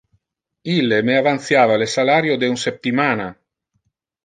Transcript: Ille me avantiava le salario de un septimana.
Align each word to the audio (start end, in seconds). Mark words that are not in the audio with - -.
Ille 0.75 0.97
me 1.09 1.17
avantiava 1.17 1.77
le 1.83 1.89
salario 1.97 2.41
de 2.45 2.51
un 2.55 2.59
septimana. 2.65 3.31